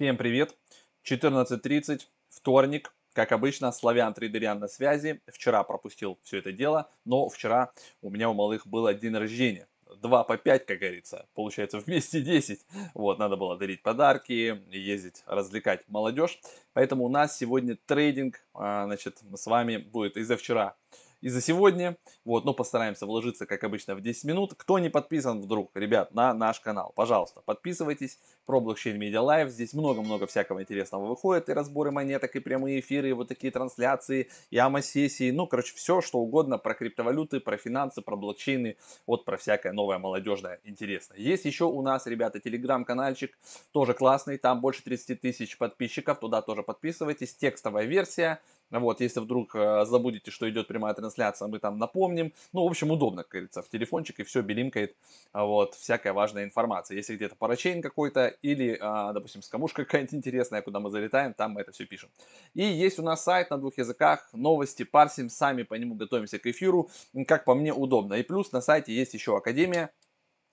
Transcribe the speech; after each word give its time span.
Всем 0.00 0.16
привет! 0.16 0.56
14.30, 1.04 2.00
вторник. 2.30 2.94
Как 3.12 3.32
обычно, 3.32 3.70
Славян 3.70 4.14
Трейдерян 4.14 4.58
на 4.58 4.66
связи. 4.66 5.20
Вчера 5.26 5.62
пропустил 5.62 6.18
все 6.22 6.38
это 6.38 6.52
дело, 6.52 6.88
но 7.04 7.28
вчера 7.28 7.74
у 8.00 8.08
меня 8.08 8.30
у 8.30 8.32
малых 8.32 8.66
был 8.66 8.90
день 8.94 9.14
рождения. 9.14 9.68
2 10.00 10.24
по 10.24 10.38
5, 10.38 10.64
как 10.64 10.78
говорится, 10.78 11.26
получается 11.34 11.80
вместе 11.80 12.22
10. 12.22 12.60
Вот, 12.94 13.18
надо 13.18 13.36
было 13.36 13.58
дарить 13.58 13.82
подарки, 13.82 14.62
ездить, 14.70 15.22
развлекать 15.26 15.86
молодежь. 15.86 16.40
Поэтому 16.72 17.04
у 17.04 17.10
нас 17.10 17.36
сегодня 17.36 17.76
трейдинг, 17.84 18.40
а, 18.54 18.86
значит, 18.86 19.18
с 19.34 19.44
вами 19.44 19.76
будет 19.76 20.16
из-за 20.16 20.38
вчера 20.38 20.76
и 21.20 21.28
за 21.28 21.40
сегодня. 21.40 21.96
Вот, 22.24 22.44
но 22.44 22.54
постараемся 22.54 23.06
вложиться, 23.06 23.46
как 23.46 23.64
обычно, 23.64 23.94
в 23.94 24.00
10 24.00 24.24
минут. 24.24 24.54
Кто 24.56 24.78
не 24.78 24.88
подписан 24.88 25.40
вдруг, 25.40 25.70
ребят, 25.74 26.14
на 26.14 26.34
наш 26.34 26.60
канал, 26.60 26.92
пожалуйста, 26.94 27.42
подписывайтесь. 27.44 28.18
Про 28.46 28.60
блокчейн 28.60 29.00
Media 29.00 29.22
Live. 29.22 29.48
Здесь 29.50 29.74
много-много 29.74 30.26
всякого 30.26 30.62
интересного 30.62 31.06
выходит. 31.06 31.48
И 31.48 31.52
разборы 31.52 31.92
монеток, 31.92 32.34
и 32.34 32.40
прямые 32.40 32.80
эфиры, 32.80 33.10
и 33.10 33.12
вот 33.12 33.28
такие 33.28 33.52
трансляции, 33.52 34.28
и 34.50 34.58
АМА-сессии. 34.58 35.30
Ну, 35.30 35.46
короче, 35.46 35.74
все, 35.74 36.00
что 36.00 36.18
угодно 36.18 36.58
про 36.58 36.74
криптовалюты, 36.74 37.38
про 37.38 37.56
финансы, 37.56 38.02
про 38.02 38.16
блокчейны. 38.16 38.76
Вот 39.06 39.24
про 39.24 39.36
всякое 39.36 39.72
новое 39.72 39.98
молодежное 39.98 40.58
интересное. 40.64 41.18
Есть 41.18 41.44
еще 41.44 41.64
у 41.64 41.80
нас, 41.82 42.06
ребята, 42.06 42.40
телеграм-канальчик. 42.40 43.38
Тоже 43.70 43.94
классный. 43.94 44.36
Там 44.36 44.60
больше 44.60 44.82
30 44.82 45.20
тысяч 45.20 45.56
подписчиков. 45.56 46.18
Туда 46.18 46.42
тоже 46.42 46.62
подписывайтесь. 46.62 47.34
Текстовая 47.36 47.84
версия 47.84 48.40
вот, 48.70 49.00
если 49.00 49.20
вдруг 49.20 49.54
э, 49.54 49.84
забудете, 49.84 50.30
что 50.30 50.48
идет 50.48 50.68
прямая 50.68 50.94
трансляция, 50.94 51.48
мы 51.48 51.58
там 51.58 51.78
напомним. 51.78 52.32
Ну, 52.52 52.62
в 52.64 52.66
общем, 52.70 52.90
удобно, 52.90 53.22
как 53.22 53.32
говорится, 53.32 53.62
в 53.62 53.68
телефончик 53.68 54.20
и 54.20 54.22
все 54.22 54.42
белимкает, 54.42 54.96
вот, 55.32 55.74
всякая 55.74 56.12
важная 56.12 56.44
информация. 56.44 56.96
Если 56.96 57.16
где-то 57.16 57.34
парачейн 57.34 57.82
какой-то 57.82 58.28
или, 58.42 58.74
э, 58.74 59.12
допустим, 59.12 59.42
скамушка 59.42 59.84
какая-нибудь 59.84 60.14
интересная, 60.14 60.62
куда 60.62 60.78
мы 60.78 60.90
залетаем, 60.90 61.34
там 61.34 61.52
мы 61.52 61.62
это 61.62 61.72
все 61.72 61.84
пишем. 61.84 62.10
И 62.54 62.62
есть 62.62 62.98
у 62.98 63.02
нас 63.02 63.24
сайт 63.24 63.50
на 63.50 63.58
двух 63.58 63.76
языках, 63.78 64.28
новости, 64.32 64.84
парсим, 64.84 65.28
сами 65.28 65.64
по 65.64 65.74
нему 65.74 65.96
готовимся 65.96 66.38
к 66.38 66.46
эфиру, 66.46 66.90
как 67.26 67.44
по 67.44 67.54
мне 67.54 67.72
удобно. 67.74 68.14
И 68.14 68.22
плюс 68.22 68.52
на 68.52 68.60
сайте 68.60 68.94
есть 68.94 69.14
еще 69.14 69.36
Академия. 69.36 69.90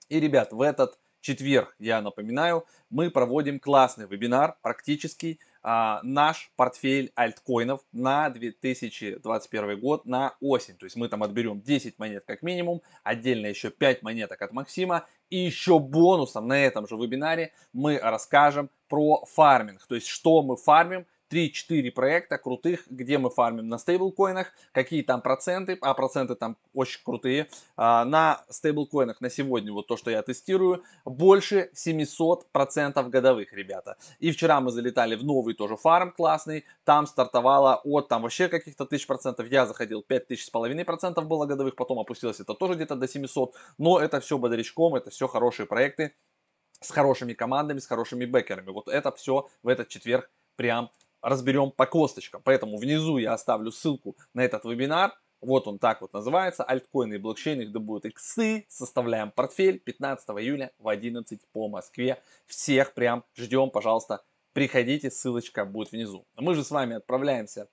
И, 0.08 0.18
ребят, 0.18 0.52
в 0.52 0.62
этот 0.62 0.98
четверг, 1.20 1.74
я 1.78 2.00
напоминаю, 2.00 2.64
мы 2.90 3.10
проводим 3.10 3.60
классный 3.60 4.06
вебинар, 4.06 4.56
практический, 4.62 5.40
а, 5.62 6.00
наш 6.02 6.50
портфель 6.56 7.12
альткоинов 7.14 7.80
на 7.92 8.30
2021 8.30 9.80
год 9.80 10.06
на 10.06 10.36
осень. 10.40 10.76
То 10.76 10.86
есть 10.86 10.96
мы 10.96 11.08
там 11.08 11.22
отберем 11.22 11.60
10 11.60 11.98
монет 11.98 12.24
как 12.26 12.42
минимум, 12.42 12.82
отдельно 13.02 13.46
еще 13.46 13.70
5 13.70 14.02
монеток 14.02 14.40
от 14.42 14.52
Максима. 14.52 15.06
И 15.30 15.36
еще 15.36 15.78
бонусом 15.78 16.48
на 16.48 16.58
этом 16.58 16.86
же 16.88 16.96
вебинаре 16.96 17.52
мы 17.72 17.98
расскажем 17.98 18.70
про 18.88 19.24
фарминг. 19.26 19.86
То 19.86 19.94
есть 19.94 20.06
что 20.06 20.42
мы 20.42 20.56
фармим, 20.56 21.06
3-4 21.30 21.90
проекта 21.90 22.38
крутых, 22.38 22.84
где 22.88 23.18
мы 23.18 23.30
фармим 23.30 23.68
на 23.68 23.78
стейблкоинах, 23.78 24.52
какие 24.72 25.02
там 25.02 25.20
проценты, 25.20 25.78
а 25.80 25.94
проценты 25.94 26.34
там 26.34 26.56
очень 26.74 27.00
крутые. 27.04 27.48
А, 27.76 28.04
на 28.04 28.44
стейблкоинах 28.48 29.20
на 29.20 29.30
сегодня, 29.30 29.72
вот 29.72 29.86
то, 29.86 29.96
что 29.96 30.10
я 30.10 30.22
тестирую, 30.22 30.82
больше 31.04 31.70
700% 31.74 33.08
годовых, 33.08 33.52
ребята. 33.52 33.96
И 34.18 34.30
вчера 34.30 34.60
мы 34.60 34.70
залетали 34.70 35.14
в 35.14 35.24
новый 35.24 35.54
тоже 35.54 35.76
фарм 35.76 36.12
классный, 36.12 36.64
там 36.84 37.06
стартовало 37.06 37.80
от 37.84 38.08
там 38.08 38.22
вообще 38.22 38.48
каких-то 38.48 38.86
тысяч 38.86 39.06
процентов, 39.06 39.48
я 39.50 39.66
заходил 39.66 40.02
5000 40.02 40.44
с 40.44 40.50
половиной 40.50 40.84
процентов 40.84 41.26
было 41.26 41.46
годовых, 41.46 41.76
потом 41.76 41.98
опустилось 41.98 42.40
это 42.40 42.54
тоже 42.54 42.74
где-то 42.74 42.96
до 42.96 43.08
700, 43.08 43.54
но 43.78 43.98
это 43.98 44.20
все 44.20 44.38
бодрячком, 44.38 44.94
это 44.94 45.10
все 45.10 45.28
хорошие 45.28 45.66
проекты 45.66 46.14
с 46.80 46.90
хорошими 46.90 47.32
командами, 47.32 47.78
с 47.78 47.86
хорошими 47.86 48.24
бэкерами. 48.24 48.70
Вот 48.70 48.88
это 48.88 49.12
все 49.12 49.48
в 49.62 49.68
этот 49.68 49.88
четверг 49.88 50.30
прям 50.56 50.90
разберем 51.22 51.70
по 51.70 51.86
косточкам. 51.86 52.42
Поэтому 52.44 52.78
внизу 52.78 53.18
я 53.18 53.32
оставлю 53.32 53.70
ссылку 53.70 54.16
на 54.34 54.42
этот 54.42 54.64
вебинар. 54.64 55.12
Вот 55.40 55.68
он 55.68 55.78
так 55.78 56.00
вот 56.00 56.12
называется. 56.12 56.64
Альткоины 56.64 57.14
и 57.14 57.18
блокчейны, 57.18 57.62
где 57.62 57.78
будут 57.78 58.06
иксы. 58.06 58.66
Составляем 58.68 59.30
портфель 59.30 59.78
15 59.78 60.28
июля 60.30 60.72
в 60.78 60.88
11 60.88 61.40
по 61.52 61.68
Москве. 61.68 62.20
Всех 62.46 62.94
прям 62.94 63.24
ждем, 63.36 63.70
пожалуйста, 63.70 64.24
приходите, 64.52 65.10
ссылочка 65.10 65.64
будет 65.64 65.92
внизу. 65.92 66.26
Мы 66.36 66.54
же 66.54 66.64
с 66.64 66.70
вами 66.70 66.96
отправляемся, 66.96 67.68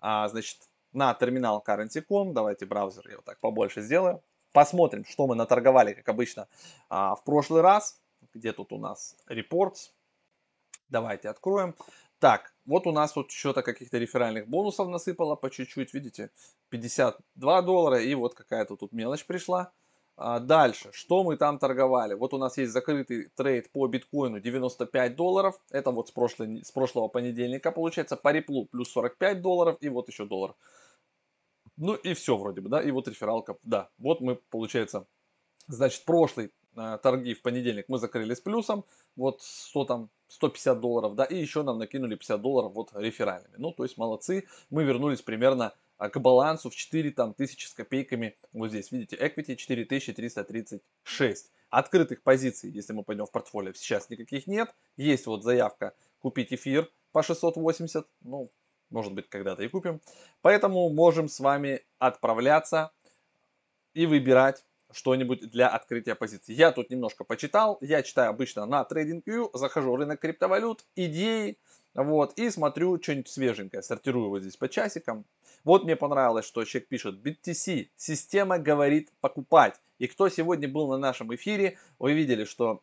а, 0.00 0.28
значит, 0.28 0.58
на 0.92 1.14
терминал 1.14 1.64
Currency.com. 1.66 2.34
Давайте 2.34 2.66
браузер 2.66 3.08
я 3.08 3.16
вот 3.16 3.24
так 3.24 3.40
побольше 3.40 3.80
сделаю. 3.80 4.22
Посмотрим, 4.52 5.04
что 5.04 5.26
мы 5.26 5.34
наторговали, 5.34 5.94
как 5.94 6.08
обычно, 6.08 6.48
а, 6.88 7.14
в 7.14 7.24
прошлый 7.24 7.62
раз. 7.62 8.00
Где 8.34 8.52
тут 8.52 8.72
у 8.72 8.78
нас 8.78 9.16
reports? 9.28 9.90
Давайте 10.88 11.28
откроем. 11.28 11.74
Так, 12.18 12.55
вот 12.66 12.86
у 12.86 12.92
нас 12.92 13.12
тут 13.12 13.30
что-то 13.30 13.62
каких-то 13.62 13.98
реферальных 13.98 14.48
бонусов 14.48 14.88
насыпало 14.88 15.36
по 15.36 15.50
чуть-чуть, 15.50 15.94
видите, 15.94 16.30
52 16.70 17.62
доллара 17.62 18.00
и 18.00 18.14
вот 18.14 18.34
какая-то 18.34 18.76
тут 18.76 18.92
мелочь 18.92 19.24
пришла. 19.24 19.72
А 20.18 20.40
дальше, 20.40 20.90
что 20.92 21.24
мы 21.24 21.36
там 21.36 21.58
торговали? 21.58 22.14
Вот 22.14 22.32
у 22.32 22.38
нас 22.38 22.56
есть 22.56 22.72
закрытый 22.72 23.28
трейд 23.36 23.70
по 23.70 23.86
биткоину 23.86 24.40
95 24.40 25.14
долларов, 25.14 25.60
это 25.70 25.90
вот 25.90 26.08
с, 26.08 26.10
прошлой, 26.10 26.64
с 26.64 26.72
прошлого 26.72 27.08
понедельника 27.08 27.70
получается, 27.70 28.16
по 28.16 28.32
реплу 28.32 28.64
плюс 28.66 28.90
45 28.90 29.42
долларов 29.42 29.76
и 29.80 29.90
вот 29.90 30.08
еще 30.08 30.24
доллар. 30.24 30.54
Ну 31.76 31.94
и 31.94 32.14
все 32.14 32.36
вроде 32.38 32.62
бы, 32.62 32.70
да, 32.70 32.80
и 32.80 32.90
вот 32.90 33.08
рефералка, 33.08 33.58
да, 33.62 33.90
вот 33.98 34.22
мы, 34.22 34.36
получается, 34.36 35.06
значит, 35.68 36.06
прошлый 36.06 36.50
торги 37.02 37.34
в 37.34 37.42
понедельник 37.42 37.86
мы 37.88 37.98
закрыли 37.98 38.34
с 38.34 38.40
плюсом, 38.40 38.84
вот 39.16 39.42
100 39.42 39.84
там 39.84 40.10
150 40.28 40.80
долларов, 40.80 41.14
да, 41.14 41.24
и 41.24 41.36
еще 41.36 41.62
нам 41.62 41.78
накинули 41.78 42.16
50 42.16 42.40
долларов 42.40 42.72
вот 42.74 42.90
реферальными. 42.94 43.54
Ну, 43.56 43.72
то 43.72 43.84
есть 43.84 43.96
молодцы, 43.96 44.46
мы 44.70 44.84
вернулись 44.84 45.22
примерно 45.22 45.72
а, 45.98 46.10
к 46.10 46.20
балансу 46.20 46.70
в 46.70 46.74
4 46.74 47.10
там, 47.12 47.34
тысячи 47.34 47.66
с 47.66 47.72
копейками. 47.72 48.36
Вот 48.52 48.70
здесь, 48.70 48.92
видите, 48.92 49.16
equity 49.16 49.56
4336. 49.56 51.52
Открытых 51.70 52.22
позиций, 52.22 52.70
если 52.70 52.92
мы 52.92 53.02
пойдем 53.02 53.26
в 53.26 53.32
портфолио, 53.32 53.72
сейчас 53.72 54.10
никаких 54.10 54.46
нет. 54.46 54.74
Есть 54.96 55.26
вот 55.26 55.42
заявка 55.42 55.94
купить 56.20 56.52
эфир 56.52 56.90
по 57.12 57.22
680, 57.22 58.06
ну, 58.22 58.50
может 58.90 59.12
быть, 59.14 59.28
когда-то 59.28 59.62
и 59.62 59.68
купим. 59.68 60.00
Поэтому 60.42 60.88
можем 60.90 61.28
с 61.28 61.40
вами 61.40 61.82
отправляться 61.98 62.92
и 63.94 64.06
выбирать 64.06 64.64
что-нибудь 64.96 65.50
для 65.50 65.68
открытия 65.68 66.14
позиций. 66.14 66.54
Я 66.54 66.72
тут 66.72 66.90
немножко 66.90 67.24
почитал, 67.24 67.78
я 67.80 68.02
читаю 68.02 68.30
обычно 68.30 68.66
на 68.66 68.86
TradingView, 68.90 69.50
захожу 69.52 69.92
в 69.92 69.96
рынок 69.96 70.20
криптовалют, 70.20 70.84
идеи, 70.96 71.58
вот, 71.94 72.32
и 72.38 72.50
смотрю 72.50 73.00
что-нибудь 73.00 73.28
свеженькое, 73.28 73.82
сортирую 73.82 74.30
вот 74.30 74.40
здесь 74.40 74.56
по 74.56 74.68
часикам. 74.68 75.24
Вот 75.64 75.84
мне 75.84 75.96
понравилось, 75.96 76.46
что 76.46 76.64
человек 76.64 76.88
пишет, 76.88 77.16
BTC, 77.24 77.88
система 77.96 78.58
говорит 78.58 79.12
покупать. 79.20 79.80
И 79.98 80.06
кто 80.06 80.28
сегодня 80.28 80.68
был 80.68 80.88
на 80.88 80.98
нашем 80.98 81.34
эфире, 81.34 81.78
вы 81.98 82.12
видели, 82.12 82.44
что 82.44 82.82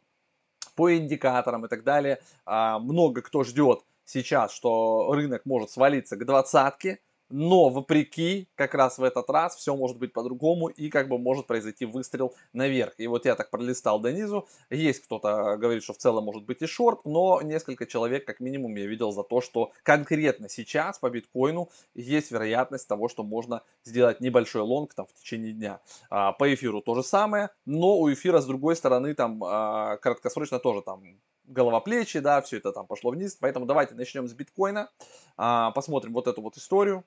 по 0.76 0.96
индикаторам 0.96 1.66
и 1.66 1.70
так 1.70 1.84
далее, 1.84 2.20
а, 2.46 2.80
много 2.80 3.22
кто 3.22 3.44
ждет 3.44 3.84
сейчас, 4.06 4.54
что 4.54 5.12
рынок 5.14 5.46
может 5.46 5.70
свалиться 5.70 6.16
к 6.16 6.26
двадцатке, 6.26 7.00
но 7.30 7.70
вопреки, 7.70 8.48
как 8.56 8.74
раз 8.74 8.98
в 8.98 9.04
этот 9.04 9.30
раз 9.30 9.56
все 9.56 9.76
может 9.76 9.98
быть 9.98 10.14
по-другому 10.14 10.68
и 10.68 10.90
как 10.90 11.08
бы 11.08 11.18
может 11.18 11.48
произойти 11.48 11.86
выстрел 11.86 12.34
наверх. 12.54 12.94
И 12.98 13.08
вот 13.08 13.26
я 13.26 13.36
так 13.36 13.50
пролистал 13.50 14.00
до 14.00 14.12
низу, 14.12 14.48
есть 14.70 15.04
кто-то 15.04 15.58
говорит, 15.58 15.84
что 15.84 15.94
в 15.94 15.98
целом 15.98 16.26
может 16.26 16.44
быть 16.44 16.62
и 16.62 16.68
шорт, 16.68 17.02
но 17.06 17.42
несколько 17.42 17.86
человек 17.86 18.26
как 18.26 18.40
минимум 18.40 18.76
я 18.76 18.86
видел 18.86 19.12
за 19.12 19.24
то, 19.24 19.42
что 19.42 19.72
конкретно 19.84 20.50
сейчас 20.50 21.00
по 21.00 21.10
биткоину 21.10 21.70
есть 21.96 22.32
вероятность 22.32 22.88
того, 22.88 23.10
что 23.10 23.24
можно 23.24 23.62
сделать 23.84 24.20
небольшой 24.22 24.62
лонг 24.62 24.94
там 24.94 25.06
в 25.06 25.14
течение 25.14 25.54
дня. 25.54 25.80
А, 26.10 26.32
по 26.34 26.54
эфиру 26.54 26.82
то 26.82 26.96
же 26.96 27.04
самое, 27.04 27.50
но 27.66 27.98
у 27.98 28.12
эфира 28.12 28.42
с 28.42 28.46
другой 28.46 28.76
стороны 28.76 29.14
там 29.14 29.44
а, 29.44 29.98
краткосрочно 29.98 30.60
тоже 30.60 30.82
там 30.82 31.04
голова 31.46 31.80
плечи, 31.80 32.20
да, 32.20 32.42
все 32.42 32.58
это 32.58 32.72
там 32.72 32.88
пошло 32.88 33.12
вниз. 33.12 33.36
Поэтому 33.40 33.66
давайте 33.66 33.96
начнем 33.96 34.28
с 34.28 34.34
биткоина, 34.34 34.90
а, 35.38 35.72
посмотрим 35.72 36.14
вот 36.14 36.28
эту 36.28 36.42
вот 36.42 36.58
историю. 36.58 37.04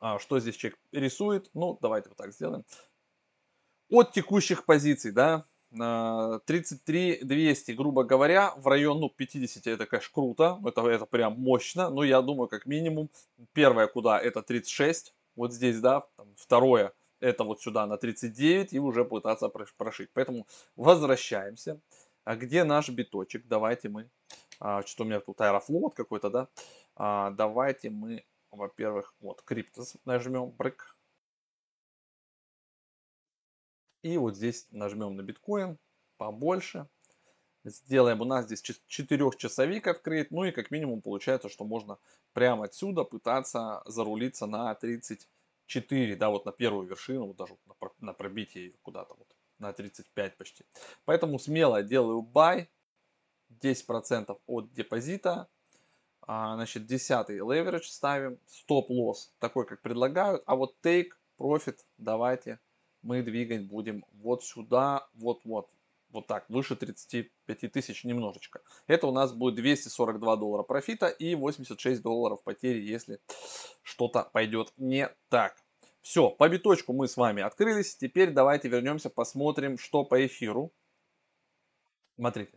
А, 0.00 0.18
что 0.18 0.38
здесь 0.38 0.56
человек 0.56 0.78
рисует? 0.92 1.50
Ну, 1.54 1.78
давайте 1.80 2.08
вот 2.08 2.18
так 2.18 2.32
сделаем. 2.32 2.64
От 3.90 4.12
текущих 4.12 4.64
позиций, 4.64 5.12
да, 5.12 5.46
33 5.70 7.20
200, 7.22 7.72
грубо 7.72 8.04
говоря, 8.04 8.54
в 8.56 8.66
район, 8.68 9.00
ну, 9.00 9.10
50 9.10 9.66
это, 9.66 9.86
конечно, 9.86 10.10
круто, 10.12 10.60
это, 10.64 10.86
это 10.86 11.04
прям 11.04 11.40
мощно, 11.40 11.90
но 11.90 12.04
я 12.04 12.22
думаю, 12.22 12.48
как 12.48 12.66
минимум, 12.66 13.10
первое 13.52 13.88
куда, 13.88 14.20
это 14.20 14.42
36, 14.42 15.14
вот 15.34 15.52
здесь, 15.52 15.80
да, 15.80 16.06
там, 16.16 16.28
второе, 16.36 16.92
это 17.20 17.44
вот 17.44 17.60
сюда 17.60 17.86
на 17.86 17.96
39 17.96 18.72
и 18.72 18.78
уже 18.78 19.04
пытаться 19.04 19.48
прошить. 19.48 20.10
Поэтому 20.12 20.46
возвращаемся. 20.76 21.80
А 22.24 22.36
где 22.36 22.64
наш 22.64 22.88
биточек? 22.88 23.46
Давайте 23.46 23.88
мы, 23.88 24.10
а, 24.60 24.82
что 24.82 25.04
у 25.04 25.06
меня 25.06 25.20
тут 25.20 25.40
аэрофлот 25.40 25.94
какой-то, 25.94 26.30
да, 26.30 26.48
а, 26.96 27.30
давайте 27.30 27.90
мы 27.90 28.24
во-первых, 28.54 29.14
вот 29.20 29.42
Cryptos 29.46 29.96
нажмем, 30.04 30.50
брык. 30.50 30.96
И 34.02 34.16
вот 34.18 34.36
здесь 34.36 34.66
нажмем 34.70 35.16
на 35.16 35.22
биткоин 35.22 35.78
побольше. 36.18 36.88
Сделаем 37.64 38.20
у 38.20 38.24
нас 38.24 38.44
здесь 38.44 38.62
4-часовик 38.62 39.86
открыть. 39.86 40.30
Ну 40.30 40.44
и 40.44 40.52
как 40.52 40.70
минимум 40.70 41.00
получается, 41.00 41.48
что 41.48 41.64
можно 41.64 41.98
прямо 42.34 42.64
отсюда 42.64 43.04
пытаться 43.04 43.82
зарулиться 43.86 44.46
на 44.46 44.74
34. 44.74 46.16
Да, 46.16 46.28
вот 46.28 46.44
на 46.44 46.52
первую 46.52 46.86
вершину, 46.86 47.28
вот 47.28 47.36
даже 47.36 47.56
на 48.00 48.12
пробитие 48.12 48.74
куда-то 48.82 49.14
вот 49.14 49.34
на 49.58 49.72
35 49.72 50.36
почти. 50.36 50.64
Поэтому 51.04 51.38
смело 51.38 51.82
делаю 51.82 52.22
buy. 52.22 52.66
10% 53.60 54.38
от 54.46 54.72
депозита. 54.72 55.48
А, 56.26 56.54
значит, 56.54 56.86
10 56.86 57.30
leverage 57.30 57.84
ставим. 57.84 58.38
Стоп-лосс 58.46 59.32
такой, 59.38 59.66
как 59.66 59.82
предлагают. 59.82 60.42
А 60.46 60.56
вот 60.56 60.76
take 60.82 61.10
profit 61.38 61.78
давайте 61.98 62.58
мы 63.04 63.22
двигать 63.22 63.66
будем 63.66 64.04
вот 64.14 64.42
сюда, 64.42 65.06
вот-вот. 65.14 65.68
Вот 66.10 66.28
так, 66.28 66.48
выше 66.48 66.76
35 66.76 67.72
тысяч 67.72 68.04
немножечко. 68.04 68.60
Это 68.86 69.08
у 69.08 69.12
нас 69.12 69.32
будет 69.32 69.56
242 69.56 70.36
доллара 70.36 70.62
профита 70.62 71.08
и 71.08 71.34
86 71.34 72.00
долларов 72.02 72.42
потери, 72.44 72.80
если 72.80 73.18
что-то 73.82 74.30
пойдет 74.32 74.72
не 74.76 75.08
так. 75.28 75.56
Все, 76.04 76.28
по 76.28 76.50
биточку 76.50 76.92
мы 76.92 77.08
с 77.08 77.16
вами 77.16 77.42
открылись. 77.42 77.96
Теперь 77.96 78.30
давайте 78.30 78.68
вернемся, 78.68 79.08
посмотрим, 79.08 79.78
что 79.78 80.04
по 80.04 80.26
эфиру. 80.26 80.70
Смотрите. 82.16 82.52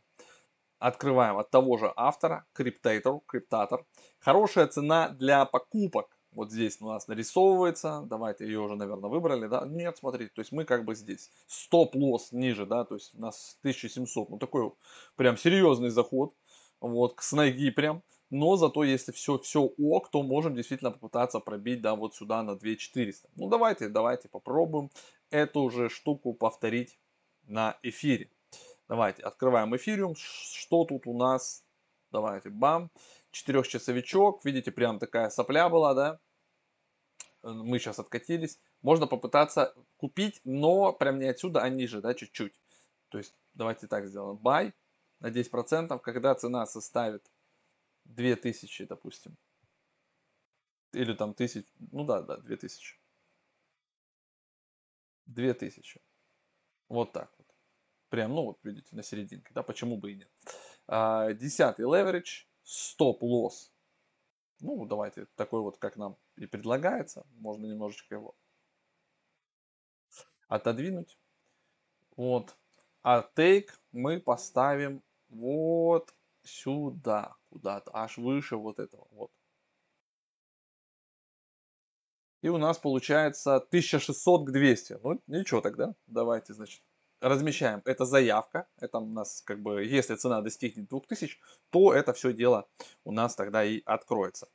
Открываем 0.80 1.38
от 1.38 1.50
того 1.50 1.78
же 1.78 1.94
автора, 1.96 2.46
Cryptator, 2.54 3.22
Cryptator. 3.26 3.86
Хорошая 4.20 4.68
цена 4.68 5.08
для 5.08 5.46
покупок 5.46 6.18
вот 6.34 6.52
здесь 6.52 6.82
у 6.82 6.88
нас 6.88 7.08
нарисовывается, 7.08 8.04
давайте 8.06 8.46
ее 8.46 8.60
уже, 8.60 8.76
наверное, 8.76 9.10
выбрали, 9.10 9.48
да, 9.48 9.66
нет, 9.66 9.98
смотрите, 9.98 10.30
то 10.36 10.42
есть 10.42 10.52
мы 10.52 10.66
как 10.66 10.84
бы 10.84 10.94
здесь, 10.94 11.32
стоп-лосс 11.48 12.34
ниже, 12.34 12.66
да, 12.66 12.84
то 12.84 12.96
есть 12.96 13.16
у 13.16 13.22
нас 13.22 13.58
1700, 13.62 14.30
ну 14.30 14.38
такой 14.38 14.74
прям 15.16 15.38
серьезный 15.38 15.90
заход, 15.90 16.36
вот, 16.82 17.16
с 17.22 17.32
ноги 17.32 17.72
прям, 17.72 18.04
но 18.30 18.56
зато 18.56 18.84
если 18.84 19.12
все, 19.12 19.38
все 19.40 19.62
ок, 19.62 20.10
то 20.10 20.24
можем 20.24 20.56
действительно 20.56 20.92
попытаться 20.92 21.40
пробить, 21.40 21.82
да, 21.82 21.96
вот 21.96 22.16
сюда 22.16 22.44
на 22.44 22.56
2400. 22.56 23.30
Ну 23.36 23.50
давайте, 23.50 23.90
давайте 23.90 24.30
попробуем 24.30 24.90
эту 25.30 25.70
же 25.70 25.90
штуку 25.90 26.34
повторить 26.34 27.00
на 27.44 27.78
эфире. 27.84 28.32
Давайте, 28.88 29.24
открываем 29.24 29.76
эфириум, 29.76 30.16
что 30.16 30.86
тут 30.86 31.08
у 31.08 31.18
нас, 31.18 31.64
давайте, 32.12 32.50
бам, 32.50 32.90
четырехчасовичок, 33.32 34.46
видите, 34.46 34.72
прям 34.72 35.00
такая 35.00 35.30
сопля 35.30 35.70
была, 35.70 35.94
да, 35.94 36.20
Э, 37.44 37.52
мы 37.52 37.80
сейчас 37.80 38.00
откатились, 38.00 38.60
можно 38.82 39.08
попытаться 39.08 39.74
купить, 39.98 40.42
но 40.44 40.94
прям 40.94 41.20
не 41.20 41.28
отсюда, 41.28 41.62
а 41.62 41.70
ниже, 41.70 42.02
да, 42.02 42.14
чуть-чуть. 42.14 42.60
То 43.10 43.18
есть 43.18 43.34
давайте 43.54 43.88
так 43.88 44.08
сделаем. 44.08 44.38
Buy 44.38 44.74
на 45.20 45.30
10%, 45.30 46.00
когда 46.00 46.36
цена 46.36 46.66
составит 46.66 47.26
2000, 48.08 48.86
допустим. 48.86 49.38
Или 50.94 51.14
там 51.14 51.32
1000, 51.32 51.66
ну 51.92 52.06
да, 52.06 52.22
да, 52.22 52.38
2000. 52.38 53.00
2000. 55.26 56.02
Вот 56.90 57.12
так 57.12 57.34
вот. 57.38 57.48
Прям, 58.10 58.34
ну 58.34 58.44
вот 58.46 58.60
видите, 58.64 58.96
на 58.96 59.04
серединке, 59.04 59.54
да, 59.54 59.64
почему 59.64 59.98
бы 59.98 60.12
и 60.12 60.16
нет. 60.16 60.32
А, 60.88 61.34
десятый 61.34 61.86
leverage, 61.86 62.48
стоп-лосс 62.64 63.72
ну, 64.60 64.86
давайте 64.86 65.26
такой 65.36 65.62
вот, 65.62 65.78
как 65.78 65.98
нам 65.98 66.18
и 66.36 66.46
предлагается. 66.46 67.26
Можно 67.36 67.68
немножечко 67.68 68.16
его 68.16 68.36
отодвинуть. 70.48 71.18
Вот. 72.16 72.56
А 73.04 73.28
take 73.36 73.70
мы 73.92 74.20
поставим 74.20 75.04
вот 75.30 76.16
сюда, 76.48 77.36
куда-то, 77.50 77.92
аж 77.94 78.18
выше 78.18 78.56
вот 78.58 78.80
этого. 78.80 79.08
Вот. 79.12 79.32
И 82.42 82.50
у 82.50 82.58
нас 82.58 82.78
получается 82.78 83.56
1600 83.56 84.48
к 84.48 84.52
200. 84.52 85.00
Ну, 85.04 85.22
ничего 85.28 85.62
тогда. 85.62 85.96
Давайте, 86.06 86.54
значит, 86.54 86.82
размещаем. 87.20 87.82
Это 87.86 88.06
заявка. 88.06 88.68
Это 88.80 89.00
у 89.00 89.06
нас 89.06 89.42
как 89.42 89.62
бы, 89.62 89.84
если 89.84 90.16
цена 90.16 90.42
достигнет 90.42 90.88
2000, 90.88 91.40
то 91.72 91.94
это 91.94 92.14
все 92.14 92.34
дело 92.34 92.68
у 93.04 93.12
нас 93.12 93.36
тогда 93.36 93.64
и 93.64 93.82
откроется. 93.86 94.48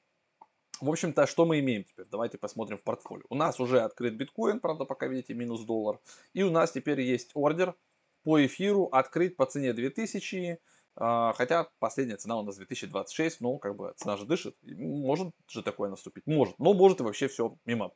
В 0.80 0.90
общем-то, 0.90 1.26
что 1.26 1.44
мы 1.44 1.60
имеем 1.60 1.84
теперь? 1.84 2.06
Давайте 2.10 2.38
посмотрим 2.38 2.78
в 2.78 2.82
портфолио. 2.82 3.24
У 3.28 3.34
нас 3.34 3.60
уже 3.60 3.80
открыт 3.80 4.14
биткоин, 4.14 4.58
правда, 4.58 4.84
пока 4.84 5.06
видите, 5.06 5.34
минус 5.34 5.60
доллар. 5.64 6.00
И 6.32 6.42
у 6.42 6.50
нас 6.50 6.72
теперь 6.72 7.00
есть 7.00 7.30
ордер 7.34 7.76
по 8.24 8.44
эфиру 8.44 8.86
открыть 8.86 9.36
по 9.36 9.46
цене 9.46 9.72
2000, 9.72 10.52
а, 10.54 10.56
хотя 10.96 11.68
последняя 11.78 12.16
цена 12.16 12.38
у 12.38 12.42
нас 12.42 12.56
2026, 12.56 13.40
но 13.40 13.58
как 13.58 13.76
бы 13.76 13.94
цена 13.96 14.16
же 14.16 14.26
дышит, 14.26 14.56
может 14.62 15.32
же 15.48 15.62
такое 15.62 15.90
наступить, 15.90 16.26
может, 16.26 16.58
но 16.58 16.74
может 16.74 17.00
и 17.00 17.02
вообще 17.02 17.28
все 17.28 17.56
мимо 17.64 17.92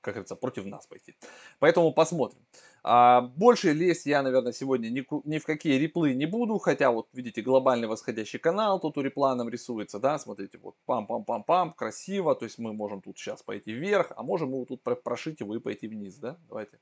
как 0.00 0.14
говорится, 0.14 0.36
против 0.36 0.64
нас 0.64 0.86
пойти. 0.86 1.14
Поэтому 1.58 1.92
посмотрим. 1.92 2.40
А, 2.82 3.20
больше 3.20 3.72
лезть 3.72 4.06
я, 4.06 4.22
наверное, 4.22 4.52
сегодня 4.52 4.88
ни, 4.88 5.38
в 5.38 5.44
какие 5.44 5.78
реплы 5.78 6.14
не 6.14 6.26
буду, 6.26 6.58
хотя 6.58 6.90
вот 6.90 7.08
видите 7.12 7.42
глобальный 7.42 7.88
восходящий 7.88 8.38
канал 8.38 8.80
тут 8.80 8.96
у 8.98 9.02
репла 9.02 9.34
нам 9.34 9.48
рисуется, 9.48 9.98
да, 9.98 10.18
смотрите, 10.18 10.58
вот 10.58 10.76
пам-пам-пам-пам, 10.86 11.74
красиво, 11.74 12.34
то 12.34 12.44
есть 12.44 12.58
мы 12.58 12.72
можем 12.72 13.02
тут 13.02 13.18
сейчас 13.18 13.42
пойти 13.42 13.72
вверх, 13.72 14.12
а 14.16 14.22
можем 14.22 14.50
мы 14.50 14.64
тут 14.64 14.82
прошить 14.82 15.40
его 15.40 15.54
и 15.54 15.60
пойти 15.60 15.88
вниз, 15.88 16.16
да, 16.16 16.38
давайте 16.48 16.78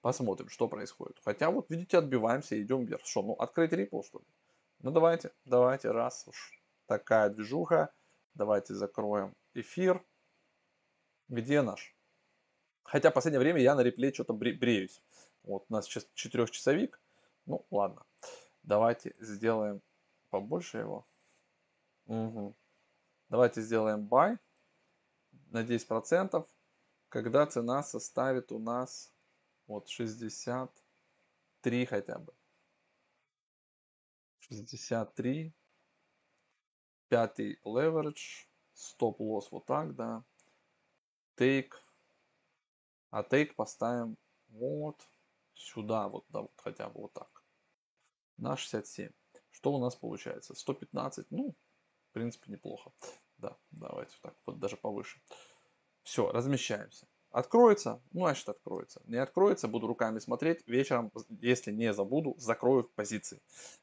посмотрим, 0.00 0.48
что 0.48 0.68
происходит. 0.68 1.18
Хотя 1.24 1.50
вот, 1.50 1.70
видите, 1.70 1.98
отбиваемся 1.98 2.56
и 2.56 2.62
идем 2.62 2.84
вверх. 2.84 3.04
Что, 3.04 3.22
ну 3.22 3.32
открыть 3.34 3.72
репл, 3.72 4.02
что 4.02 4.18
ли? 4.18 4.24
Ну 4.80 4.90
давайте, 4.90 5.32
давайте, 5.44 5.90
раз 5.90 6.26
уж 6.26 6.62
такая 6.86 7.30
движуха, 7.30 7.92
давайте 8.34 8.74
закроем 8.74 9.34
эфир. 9.54 10.04
Где 11.28 11.62
наш? 11.62 11.94
Хотя 12.84 13.10
в 13.10 13.14
последнее 13.14 13.40
время 13.40 13.60
я 13.60 13.74
на 13.74 13.82
реплей 13.82 14.14
что-то 14.14 14.32
бреюсь. 14.32 15.02
Вот 15.42 15.66
у 15.68 15.72
нас 15.72 15.84
сейчас 15.84 16.06
четырехчасовик. 16.14 17.00
Ну, 17.44 17.66
ладно. 17.70 18.04
Давайте 18.62 19.14
сделаем 19.18 19.82
побольше 20.30 20.78
его. 20.78 21.06
Угу. 22.06 22.54
Давайте 23.28 23.60
сделаем 23.60 24.06
buy 24.06 24.38
на 25.50 25.62
10%, 25.62 26.46
когда 27.08 27.46
цена 27.46 27.82
составит 27.82 28.52
у 28.52 28.58
нас 28.58 29.12
вот 29.68 29.88
63 29.88 31.86
хотя 31.86 32.18
бы. 32.18 32.34
63. 34.40 35.54
Пятый 37.08 37.60
leverage. 37.64 38.48
Стоп-лосс 38.72 39.50
вот 39.50 39.66
так, 39.66 39.94
да. 39.94 40.24
Take 41.36 41.72
а 43.10 43.22
take 43.22 43.54
поставим 43.54 44.16
вот 44.48 45.08
сюда, 45.54 46.08
вот, 46.08 46.24
да, 46.28 46.42
вот 46.42 46.52
хотя 46.56 46.88
бы 46.88 47.02
вот 47.02 47.12
так. 47.12 47.42
На 48.36 48.56
67. 48.56 49.10
Что 49.50 49.72
у 49.72 49.80
нас 49.80 49.96
получается? 49.96 50.54
115, 50.54 51.30
ну, 51.30 51.54
в 52.10 52.12
принципе, 52.12 52.52
неплохо. 52.52 52.92
Да, 53.38 53.56
давайте 53.70 54.12
вот 54.12 54.22
так, 54.22 54.36
вот 54.46 54.58
даже 54.58 54.76
повыше. 54.76 55.20
Все, 56.02 56.30
размещаемся. 56.30 57.08
Откроется, 57.30 58.00
ну, 58.12 58.20
значит 58.20 58.48
откроется. 58.48 59.02
Не 59.06 59.18
откроется, 59.18 59.68
буду 59.68 59.86
руками 59.86 60.18
смотреть. 60.18 60.66
Вечером, 60.66 61.12
если 61.40 61.70
не 61.72 61.92
забуду, 61.92 62.34
закрою 62.38 62.90
позиции, 62.94 63.40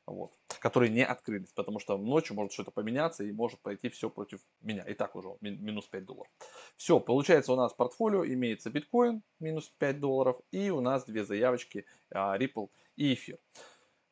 вот, 0.07 0.31
которые 0.59 0.91
не 0.91 1.05
открылись. 1.05 1.51
Потому 1.53 1.79
что 1.79 1.97
ночью 1.97 2.35
может 2.35 2.53
что-то 2.53 2.71
поменяться 2.71 3.23
и 3.23 3.31
может 3.31 3.59
пойти 3.59 3.89
все 3.89 4.09
против 4.09 4.39
меня. 4.61 4.83
И 4.83 4.95
так 4.95 5.15
уже 5.15 5.29
минус 5.41 5.85
5 5.85 6.05
долларов. 6.05 6.31
Все, 6.75 6.99
получается 6.99 7.53
у 7.53 7.55
нас 7.55 7.73
портфолио 7.73 8.25
имеется 8.25 8.71
биткоин 8.71 9.21
минус 9.39 9.71
5 9.77 9.99
долларов. 9.99 10.37
И 10.51 10.71
у 10.71 10.81
нас 10.81 11.05
две 11.05 11.23
заявочки 11.23 11.85
а, 12.11 12.37
Ripple 12.37 12.69
и 12.95 13.13
эфир. 13.13 13.37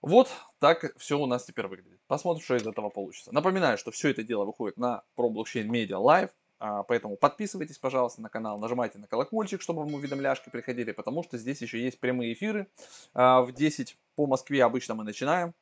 Вот 0.04 0.30
так 0.60 0.94
все 0.98 1.18
у 1.18 1.26
нас 1.26 1.46
теперь 1.46 1.68
выглядит. 1.68 2.02
Посмотрим, 2.08 2.44
что 2.44 2.58
из 2.58 2.68
этого 2.68 2.90
получится. 2.90 3.34
Напоминаю, 3.34 3.78
что 3.78 3.90
все 3.90 4.10
это 4.10 4.22
дело 4.22 4.44
выходит 4.44 4.78
на 4.78 5.04
ProBlockchain 5.18 5.68
Media 5.68 5.98
Live. 5.98 6.32
А, 6.60 6.84
поэтому 6.84 7.18
подписывайтесь, 7.18 7.78
пожалуйста, 7.78 8.22
на 8.22 8.30
канал, 8.30 8.60
нажимайте 8.60 9.00
на 9.00 9.08
колокольчик, 9.08 9.62
чтобы 9.62 9.84
вам 9.84 9.94
уведомляшки 9.94 10.50
приходили, 10.50 10.92
потому 10.92 11.24
что 11.24 11.38
здесь 11.38 11.62
еще 11.62 11.82
есть 11.82 12.00
прямые 12.00 12.34
эфиры. 12.34 12.68
А, 13.14 13.42
в 13.42 13.52
10 13.52 13.98
по 14.16 14.28
Москве 14.28 14.64
обычно 14.64 14.96
мы 14.96 15.04
начинаем. 15.04 15.54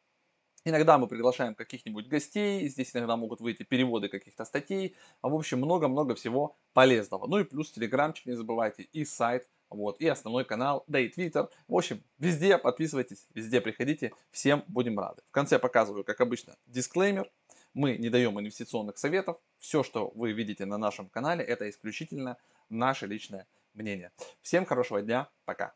Иногда 0.63 0.99
мы 0.99 1.07
приглашаем 1.07 1.55
каких-нибудь 1.55 2.07
гостей, 2.07 2.67
здесь 2.67 2.95
иногда 2.95 3.17
могут 3.17 3.41
выйти 3.41 3.63
переводы 3.63 4.09
каких-то 4.09 4.45
статей. 4.45 4.95
В 5.23 5.33
общем, 5.33 5.57
много-много 5.57 6.13
всего 6.13 6.55
полезного. 6.73 7.25
Ну 7.25 7.39
и 7.39 7.43
плюс 7.43 7.71
телеграмчик 7.71 8.27
не 8.27 8.33
забывайте 8.33 8.83
и 8.83 9.03
сайт, 9.03 9.49
вот, 9.71 9.99
и 9.99 10.07
основной 10.07 10.45
канал, 10.45 10.83
да 10.87 10.99
и 10.99 11.07
твиттер. 11.07 11.49
В 11.67 11.75
общем, 11.75 12.03
везде 12.19 12.57
подписывайтесь, 12.59 13.25
везде 13.33 13.59
приходите, 13.59 14.13
всем 14.29 14.63
будем 14.67 14.99
рады. 14.99 15.23
В 15.29 15.31
конце 15.31 15.57
показываю, 15.57 16.03
как 16.03 16.21
обычно, 16.21 16.55
дисклеймер. 16.67 17.31
Мы 17.73 17.97
не 17.97 18.09
даем 18.09 18.39
инвестиционных 18.39 18.97
советов. 18.97 19.37
Все, 19.59 19.83
что 19.83 20.11
вы 20.15 20.33
видите 20.33 20.65
на 20.65 20.77
нашем 20.77 21.09
канале, 21.09 21.43
это 21.43 21.69
исключительно 21.69 22.37
наше 22.69 23.07
личное 23.07 23.47
мнение. 23.73 24.11
Всем 24.41 24.65
хорошего 24.65 25.01
дня. 25.01 25.29
Пока. 25.45 25.73